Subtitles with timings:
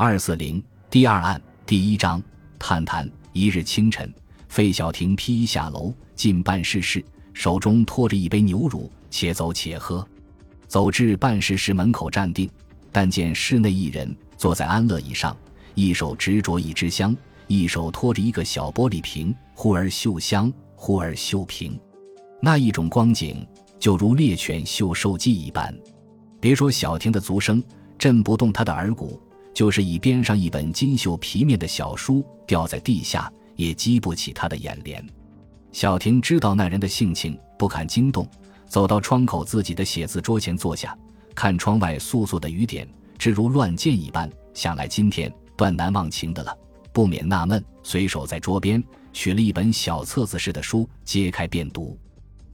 [0.00, 2.22] 二四零第二案第一章
[2.56, 3.10] 探探。
[3.32, 4.08] 一日清晨，
[4.48, 10.06] 费小婷披衣下楼，进办事室，手中托着一杯牛乳，且走且喝。
[10.68, 12.48] 走至办事室门口站定，
[12.92, 15.36] 但见室内一人坐在安乐椅上，
[15.74, 17.16] 一手执着一支香，
[17.48, 21.76] 一手托着一个小玻璃瓶，忽而嗅香，忽而嗅瓶，
[22.40, 23.44] 那一种光景，
[23.80, 25.76] 就如猎犬嗅兽迹一般。
[26.38, 27.60] 别说小婷的足声
[27.98, 29.20] 震不动他的耳骨。
[29.58, 35.04] 就是以边上一本金绣皮面的小书掉在地下，也激不起他的眼帘。
[35.72, 38.24] 小婷知道那人的性情，不敢惊动，
[38.68, 40.96] 走到窗口自己的写字桌前坐下，
[41.34, 44.30] 看窗外簌簌的雨点，只如乱箭一般。
[44.54, 46.56] 想来今天断难忘情的了，
[46.92, 48.80] 不免纳闷，随手在桌边
[49.12, 51.98] 取了一本小册子似的书，揭开便读。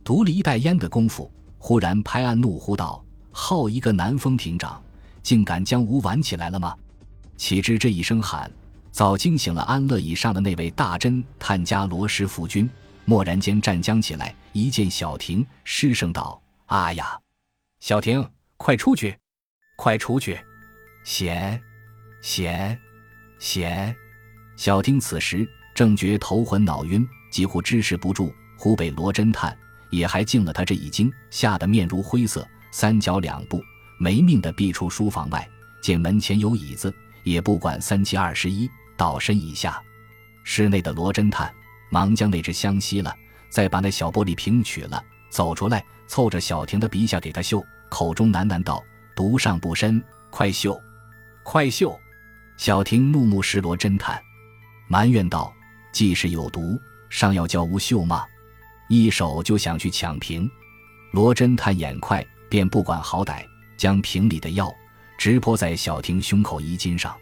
[0.02, 4.82] 读了一袋烟的功夫，忽然拍案怒呼道：“好一个南风亭长，
[5.22, 6.74] 竟敢将吾玩起来了吗？”
[7.36, 8.50] 岂知这一声喊，
[8.90, 12.68] 早惊醒了安乐椅上的那位大侦探家罗师傅君。
[13.06, 17.20] 蓦然间站僵起来，一见小婷，失声道：“啊呀，
[17.80, 19.14] 小婷，快出去，
[19.76, 20.40] 快出去！
[21.04, 21.60] 险，
[22.22, 22.78] 险，
[23.38, 23.94] 险！”
[24.56, 29.54] 小婷此时正觉头昏脑晕，几乎支持不住，湖北罗侦探
[29.90, 33.62] 也还惊了他这一惊，吓得面如灰色，三脚两步
[33.98, 35.46] 没命的避出书房外，
[35.82, 36.90] 见门前有椅子。
[37.24, 39.82] 也不管三七二十一，倒身一下。
[40.44, 41.52] 室内的罗侦探
[41.90, 43.14] 忙将那只香吸了，
[43.48, 48.84] 再把那小玻璃瓶取了，走出来，凑着小婷的鼻下给她嗅，口中喃喃道
[49.16, 50.80] ：“毒上不深，快嗅，
[51.42, 51.98] 快嗅。”
[52.56, 54.22] 小婷怒目视罗侦探，
[54.86, 55.52] 埋怨道
[55.92, 56.78] ：“既是有毒，
[57.08, 58.24] 尚要叫吾嗅吗？”
[58.88, 60.48] 一手就想去抢瓶。
[61.10, 63.44] 罗侦探眼快，便不管好歹，
[63.76, 64.72] 将瓶里的药。
[65.16, 67.16] 直泼在小婷胸口衣襟上，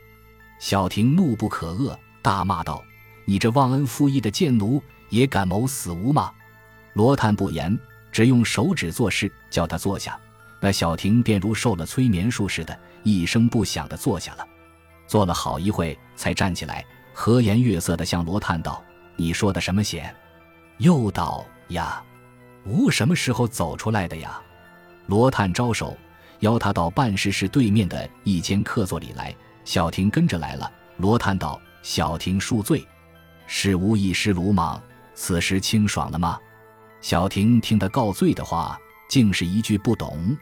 [0.59, 2.83] 小婷怒不可遏，大骂道
[3.25, 6.33] ：“你这忘恩负义的贱奴，也敢谋死无吗？”
[6.95, 7.79] 罗探不言，
[8.11, 10.19] 只用手指作势，叫他坐下。
[10.61, 14.47] 那小婷便如受了催眠术似的，一声不响地坐下了。
[15.06, 18.83] 坐了好一会，才站起来，和颜悦色地向罗探道
[19.16, 20.15] ：“你说的什么险？”
[20.78, 22.03] 又道：“呀，
[22.65, 24.41] 吾什么时候走出来的呀？”
[25.06, 25.97] 罗探招手。
[26.42, 30.70] 邀他到办事室对面的一间客座里来，小婷跟着来了。
[30.97, 32.84] 罗探道：“小婷恕罪，
[33.47, 34.80] 是无一时鲁莽，
[35.14, 36.36] 此时清爽了吗？”
[37.00, 38.76] 小婷听他告罪的话，
[39.08, 40.36] 竟是一句不懂。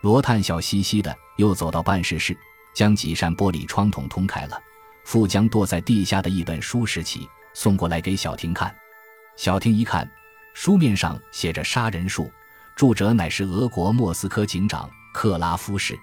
[0.00, 2.34] 罗探笑嘻嘻的，又走到办事室，
[2.74, 4.58] 将几扇玻璃窗筒通开了，
[5.04, 8.74] 复将堕在地下的一本书拾起，送过来给小婷看。
[9.36, 10.10] 小婷一看，
[10.54, 12.30] 书面上写着“杀人术”，
[12.74, 14.88] 著者乃是俄国莫斯科警长。
[15.14, 15.96] 克拉夫氏，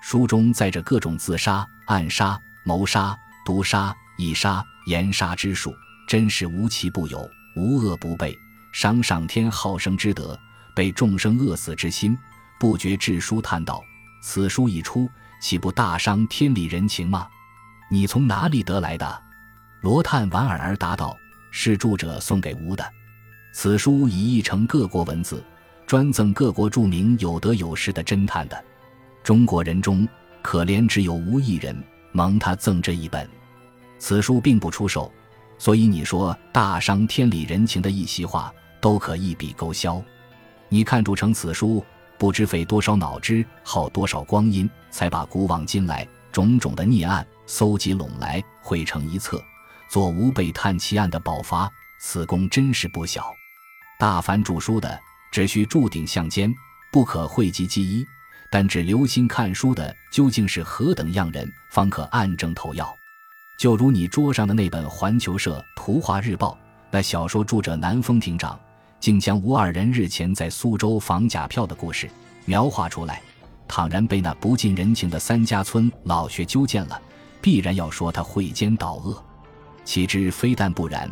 [0.00, 5.74] 书中载着各种自杀、暗杀、谋杀、毒杀、以杀、言杀之术，
[6.06, 8.38] 真是无奇不有，无恶不备，
[8.72, 10.38] 伤上天好生之德，
[10.74, 12.16] 被众生饿死之心，
[12.60, 13.82] 不觉致书叹道
[14.22, 15.10] ：“此书一出，
[15.42, 17.26] 岂不大伤天理人情吗？
[17.90, 19.22] 你从哪里得来的？”
[19.82, 21.14] 罗探莞尔而答道
[21.50, 22.88] ：“是著者送给吾的。
[23.52, 25.44] 此书已译成各国文字。”
[25.86, 28.64] 专赠各国著名有德有识的侦探的，
[29.22, 30.08] 中国人中
[30.42, 31.76] 可怜只有吴一人
[32.12, 33.28] 蒙他赠这一本。
[33.98, 35.12] 此书并不出售，
[35.58, 40.02] 所以你说大伤天理人情的一席话都可一笔勾销。
[40.68, 41.84] 你看铸成此书，
[42.18, 49.42] 不知费多少脑汁，耗多少光阴，才把古往今来种种的孽案搜集拢来，汇成一册，
[49.88, 51.70] 做吴被探奇案的宝发。
[52.00, 53.32] 此功真是不小。
[53.98, 54.98] 大凡著书的。
[55.34, 56.54] 只需注顶相间，
[56.92, 58.06] 不可讳疾忌医。
[58.52, 62.96] 但只留心看书的究竟是何等样人，方可按证投药。
[63.58, 66.52] 就如你桌上的那本《环球社图画日报》，
[66.88, 68.56] 那小说著者南风亭长，
[69.00, 72.08] 竟将吴二人日前在苏州仿假票的故事
[72.44, 73.20] 描画出来。
[73.66, 77.02] 倘然被那不近人情的三家村老学究见了，
[77.42, 79.20] 必然要说他会奸捣恶。
[79.84, 81.10] 岂知非但不然，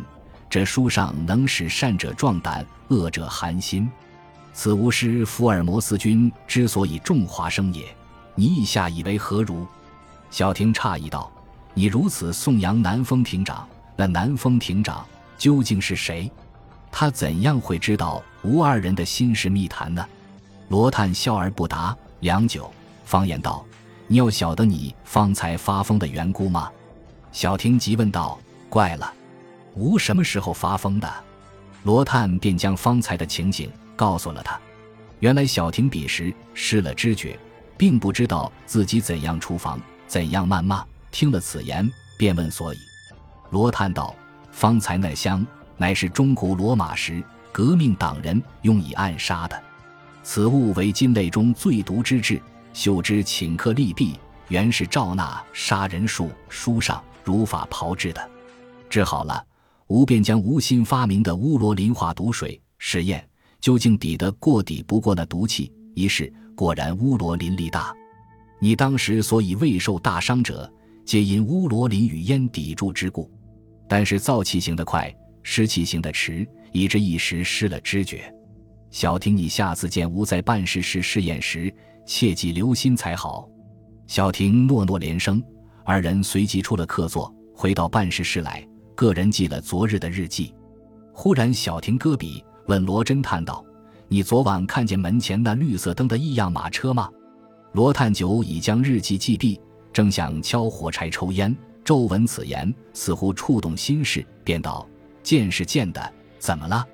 [0.49, 3.91] 这书上能使善者壮胆，恶者寒心。
[4.53, 7.83] 此吾师福尔摩斯君之所以重华生也，
[8.35, 9.65] 你意下以为何如？
[10.29, 11.31] 小婷诧异道
[11.73, 15.03] ：“你如此颂扬南风亭长，那南风亭长
[15.37, 16.31] 究竟是谁？
[16.91, 20.05] 他怎样会知道吴二人的心事密谈呢？”
[20.69, 22.71] 罗探笑而不答，良久，
[23.05, 23.65] 方言道
[24.07, 26.71] ：“你要晓得你方才发疯的缘故吗？”
[27.31, 28.39] 小婷急问道
[28.69, 29.11] ：“怪了，
[29.73, 31.11] 吾什么时候发疯的？”
[31.83, 33.69] 罗探便将方才的情景。
[33.95, 34.59] 告诉了他，
[35.19, 37.39] 原来小婷彼时失了知觉，
[37.77, 42.77] 并不知道自己怎样出房，怎样谩骂，听了此言，便问所以。
[43.51, 44.15] 罗叹道
[44.51, 45.45] ：“方才那香，
[45.77, 49.61] 乃是中古罗马时革命党人用以暗杀的。
[50.23, 52.41] 此物为金类中最毒之质，
[52.73, 58.29] 嗅之顷刻利弊，原是赵那杀人术书上如法炮制的。
[58.89, 59.45] 治好了，
[59.87, 63.27] 吾便将无心发明的乌罗林化毒水试验，
[63.63, 65.71] 究竟抵得过抵不过那毒气。
[65.95, 67.95] 一试，果然乌罗林力大。
[68.59, 70.69] 你当时所以未受大伤者，
[71.05, 73.31] 皆因乌罗林与烟抵住之故。”
[73.87, 75.09] 但是燥气行得快，
[75.43, 78.29] 湿气行得迟，以致一时失了知觉。
[78.91, 81.73] 小婷，你下次见吾在办事室试验时，
[82.05, 83.47] 切记留心才好。
[84.07, 85.41] 小婷诺诺连声，
[85.85, 90.53] 二人随即出了客座，回到办事室来，个人记了昨日的日记。
[91.13, 93.63] 忽然，小婷搁笔，问罗侦探道
[94.07, 97.09] ：“你昨晚看见门前那绿色灯的异样马车吗？”
[97.73, 99.59] 罗探九已将日记记毕，
[99.91, 101.55] 正想敲火柴抽烟。
[101.83, 104.87] 骤闻此言，似乎触动心事，便道
[105.21, 106.87] ：“见是见的，怎么了？”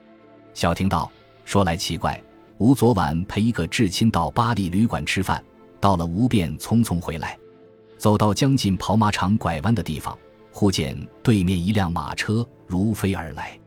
[0.56, 1.12] 小婷道
[1.46, 2.20] ：“说来奇怪，
[2.58, 5.44] 吾昨晚陪一个至亲到巴黎旅馆吃饭，
[5.80, 7.38] 到了吾便匆匆回来，
[8.00, 10.18] 走到将近跑马场拐弯的地方，
[10.52, 13.60] 忽见对面一辆马车如飞而来，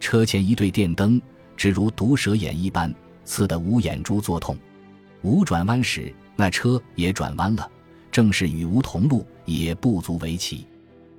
[0.00, 1.20] 车前一对电灯，
[1.62, 2.92] 直如毒蛇眼一般，
[3.24, 4.58] 刺得吴眼珠作痛。
[5.20, 7.70] 吴转弯时，那车也转弯了。”
[8.10, 10.66] 正是与吴同路，也不足为奇。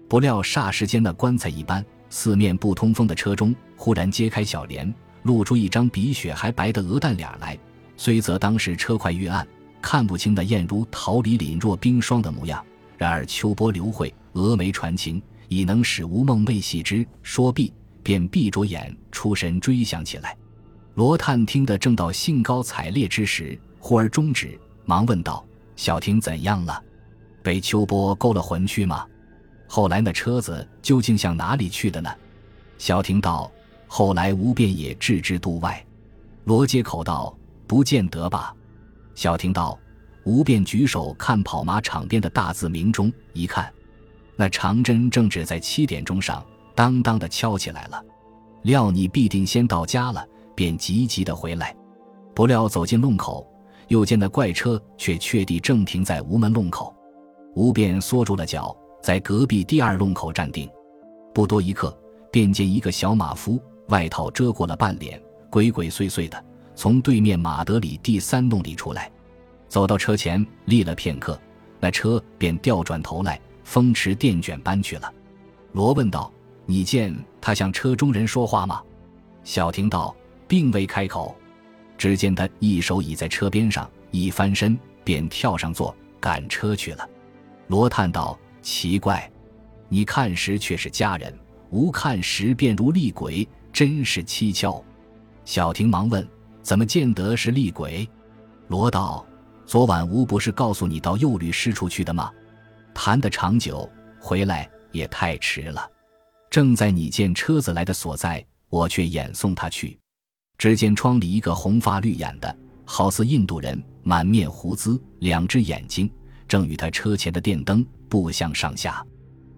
[0.10, 7.57] 不料霎时间，那棺材一般、四面不通风的车中，忽然揭开小帘，露出一张比雪还白的鹅蛋脸来。
[7.96, 9.48] 虽则当时车快遇暗，
[9.81, 12.62] 看不清那艳如桃李、凛若冰霜的模样，
[12.98, 17.07] 然而秋波流慧，峨眉传情，已能使吴梦寐喜之。
[17.22, 17.72] 说毕，
[18.04, 20.38] 便闭着眼出神追想起来。
[20.96, 25.44] 罗探听得正到兴高采烈之时，忽而终止，忙问道。
[25.76, 26.84] 小婷怎样了？
[27.42, 29.08] 被秋波勾了魂去吗？
[29.68, 32.12] 后来那车子究竟向哪里去的呢？
[32.78, 33.52] 小婷道
[33.88, 35.84] ：“后来吾便也置之度外。”
[36.46, 37.36] 罗接口道
[37.66, 38.54] ：“不见得吧？”
[39.16, 39.80] 小婷道
[40.26, 43.74] ：“吾便举手看跑马场边的大字明钟，一看，
[44.36, 48.04] 那长针正指在七点钟上，当当的敲起来了。
[48.64, 50.25] 料你必定先到家了，
[50.56, 51.75] 便急急的回来。
[52.34, 53.48] 不料走进弄口。”
[53.90, 56.96] 又见那怪车却确地正停在无门弄口，
[57.54, 60.68] 吴便缩住了脚，在隔壁第二弄口站定。
[61.34, 61.96] 不多一刻，
[62.31, 65.22] 便见一个小马夫，外套遮过了半脸，
[65.52, 66.44] 鬼鬼祟祟的
[66.74, 69.12] 从对面马德里第三弄里出来，
[69.68, 71.40] 走到车前立了片刻，
[71.80, 75.14] 那车便调转头来，风驰电卷般去了。
[75.74, 76.31] 罗问道
[76.65, 78.81] ：“你见他向车中人说话吗？”
[79.44, 80.15] 小婷道
[80.48, 81.36] ：“并未开口。”
[81.98, 87.10] 只见他一手倚在车边上，一翻身便跳上座，赶车去了。
[87.68, 89.31] 罗叹道：“奇怪，
[89.88, 91.33] 你看时却是佳人，
[91.69, 94.83] 吾看时便如厉鬼，真是蹊跷。”
[95.45, 96.27] 小婷忙问
[96.62, 98.07] ：“怎么见得是厉鬼？”
[98.68, 99.25] 罗道
[99.65, 102.31] ：“昨晚吾不是告诉你到右律师处去的吗？
[102.94, 103.89] 谈得长久，
[104.19, 105.89] 回来也太迟了。
[106.54, 109.98] 正在你见车子来的所在，我却眼送他去。”
[110.56, 112.56] 只见窗里一个红发绿眼的，
[112.86, 116.08] 好似印度人，满面胡子，两只眼睛
[116.48, 119.04] 正与他车前的电灯不相上下。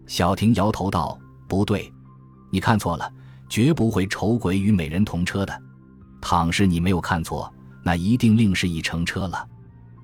[0.07, 1.19] 小婷摇头道
[1.49, 1.91] ：“不对，
[2.49, 3.11] 你看错了，
[3.49, 5.61] 绝不会丑鬼与美人同车的。
[6.21, 7.53] 倘是你没有看错，
[7.83, 9.45] 那一定另是一乘车了。”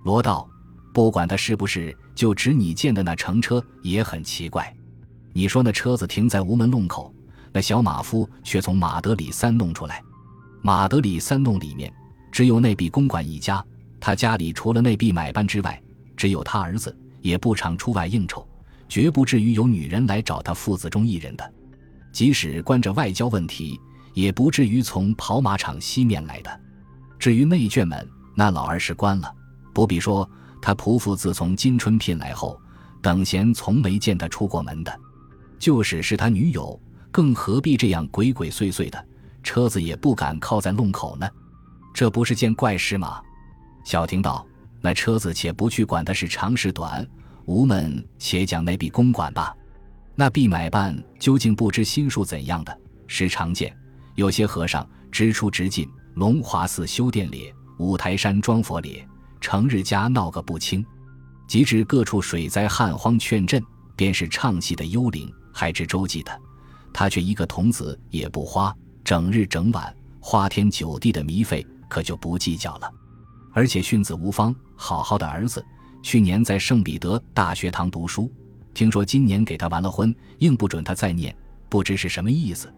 [0.03, 0.45] 罗道
[0.93, 4.75] ：“不管他是不是，就指你见的那乘车也很奇怪。
[5.33, 7.13] 你说那车子停在无门弄口，
[7.51, 10.03] 那小马夫却从马德里三弄出来。”
[10.63, 11.91] 马德里三弄里面，
[12.31, 13.63] 只有内壁公馆一家。
[13.99, 15.81] 他家里除了内壁买办之外，
[16.15, 18.47] 只有他儿子，也不常出外应酬，
[18.87, 21.53] 绝不至于有女人来找他父子中一人的。
[22.11, 23.79] 即使关着外交问题，
[24.13, 26.61] 也不至于从跑马场西面来的。
[27.17, 29.33] 至于内眷们，那老二是关了。
[29.73, 30.29] 不必说，
[30.61, 32.59] 他仆妇自从金春聘来后，
[33.01, 34.99] 等闲从没见他出过门的。
[35.61, 36.77] 就使是他女友，
[37.11, 39.05] 更何必这样鬼鬼祟祟的？
[39.43, 41.29] 车子也不敢靠在路口呢，
[41.93, 43.21] 这不是件怪事吗？
[43.85, 44.43] 小婷道
[44.81, 47.07] ：“那车子且不去管它是长是短，
[47.45, 49.55] 吾们且讲那笔公款吧。
[50.15, 52.75] 那币买办究竟不知心术怎样的，
[53.05, 53.71] 时常见
[54.15, 59.03] 有些和尚直出直进，龙华寺修殿里，五台山装佛里，
[59.39, 60.83] 成日家闹个不清。
[61.47, 63.61] 及至各处水灾旱荒劝赈，
[63.95, 66.31] 便是唱戏的幽灵，还知周济的，
[66.93, 72.89] 他却一个童子也不花。”整日整晚花天酒地的糜费，可就不计较了。
[73.51, 75.65] 而且训子无方，好好的儿子，
[76.03, 78.31] 去年在圣彼得大学堂读书，
[78.75, 81.35] 听说今年给他完了婚，硬不准他再念，
[81.67, 82.71] 不知是什么意思。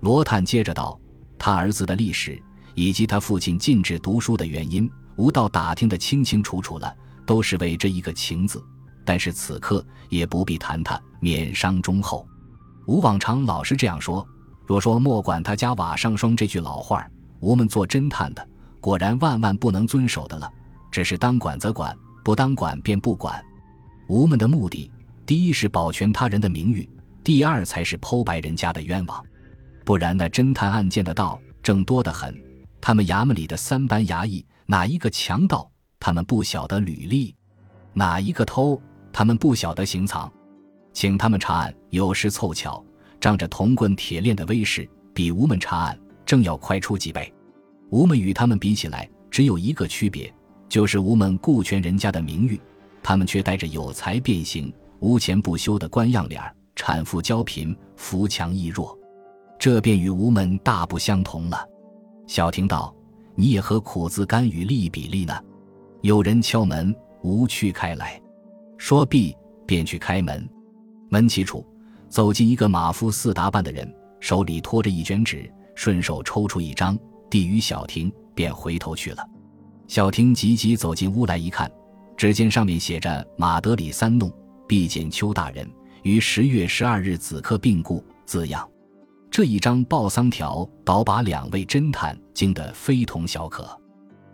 [0.00, 0.98] 罗探接着道
[1.38, 2.42] ：“他儿子的历史
[2.74, 6.92] 以及他父亲禁止读书的原因，吴道打听得清清楚楚了，
[7.26, 8.64] 都是为这一个情字。
[9.08, 12.28] 但是此刻也不必谈他，免伤忠厚。
[12.84, 14.22] 吴往常老是这样说。
[14.66, 17.08] 若说莫管他家瓦上霜这句老话，
[17.40, 18.46] 吴们做侦探的
[18.82, 20.52] 果然万万不能遵守的了。
[20.90, 23.42] 只是当管则管，不当管便不管。
[24.08, 24.92] 吴们的目的，
[25.24, 26.86] 第一是保全他人的名誉，
[27.24, 29.24] 第二才是剖白人家的冤枉。
[29.86, 32.38] 不然那侦探案件的道正多得很。
[32.78, 37.34] 他们衙门里的三班衙役，哪一个强盗，他们不晓得履历；
[37.94, 38.78] 哪一个偷，
[39.18, 40.32] 他们不晓得行藏。
[40.92, 42.80] 请他们查案，有时凑巧。
[43.18, 47.34] 仗着铜棍铁链的威势，比吴们查案正要快出几倍。
[47.90, 50.32] 吴们与他们比起来，只有一个区别，
[50.68, 52.60] 就是吴们顾全人家的名誉，
[53.02, 58.96] 他们却带着有才变形、无钱不休的官样脸儿，产妇娇贫，扶强抑弱，
[59.58, 61.68] 这便与吴们大不相同了。
[62.28, 62.94] 小婷道
[63.34, 65.36] ：“你也何苦自甘与利比例呢？”
[66.02, 68.22] 有人敲门，吴去开来，
[68.78, 70.48] 说毕，便去开门，
[71.10, 71.66] 门启处。
[72.08, 79.28] 走进一个马夫四打扮的人，手里托着一卷纸，顺手抽出一张，递与小婷，便回头去了。
[79.86, 81.70] 小婷急急走进屋来一看，
[82.16, 84.32] 只见上面写着“马德里三弄，
[84.66, 85.68] 毕见邱大人
[86.02, 88.66] 于十月十二日子刻病故”字样。
[89.30, 93.68] 这一张报丧条，倒把两位侦探惊得非同小可。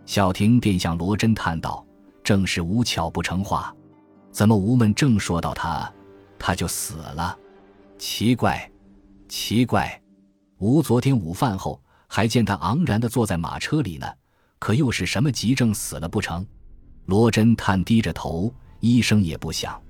[0.05, 1.85] 小婷便向罗侦探道
[2.23, 3.75] ：“正是无巧不成话，
[4.35, 5.89] 怎么吴门正说到他，
[6.37, 7.37] 他就死了？”
[7.97, 8.69] 奇怪，
[9.29, 10.01] 奇怪，
[10.57, 14.05] 吴昨天午饭后还见他昂然地坐在马车里呢，
[14.59, 16.45] 可又是什么急症死了不成？
[17.05, 19.81] 罗侦探低着头，一声也不响。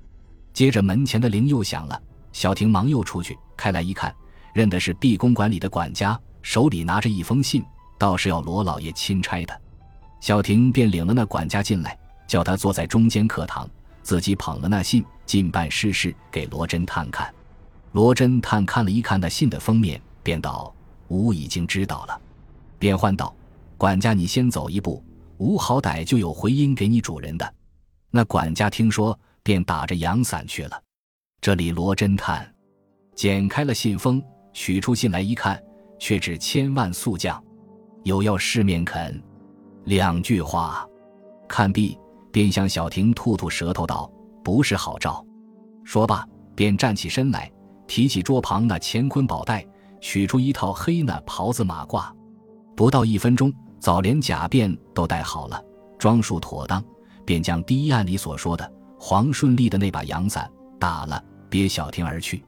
[0.52, 2.00] 接着门前的铃又响了，
[2.30, 4.14] 小婷忙又出去开来一看，
[4.54, 7.64] 认的是毕公馆里的管家，手里拿着一封信，
[7.98, 9.60] 倒是要罗老爷钦差的。
[10.20, 11.98] 小婷便领了那管家进来，
[12.28, 13.68] 叫他坐在中间客堂，
[14.06, 17.34] 自己捧了那信进办事给罗侦探看。
[17.90, 20.72] 罗侦探看了一看那信的封面，便道
[21.08, 22.20] ：“吾已经知道了。”
[22.78, 23.34] 便唤道
[23.76, 25.02] ：“管家，你先走一步，
[25.38, 27.54] 吾好歹就有回音给你主人的。”
[28.12, 30.80] 那管家听说，便打着阳伞去了。
[31.40, 32.48] 这里罗侦探
[33.16, 34.22] 剪开了信封，
[34.52, 35.60] 取出信来一看，
[35.98, 37.42] 却只千万速将，
[38.04, 39.20] 有要世面肯。
[39.84, 40.86] 两句话，
[41.48, 41.98] 看毕，
[42.36, 44.12] 便向小婷吐吐舌头道
[44.44, 45.24] ：“不是好兆。”
[45.84, 46.22] 说罢，
[46.54, 47.50] 便站起身来。
[47.86, 49.66] 提起桌旁那乾坤宝袋，
[50.02, 52.12] 取出一套黑呢袍子马褂，
[52.76, 53.50] 不到一分钟，
[53.80, 55.64] 早连甲辫都戴好了，
[55.98, 56.84] 装束妥当，
[57.24, 60.46] 便将第一案里所说的黄顺利的那把阳伞
[60.78, 62.44] 打了，别小婷而去。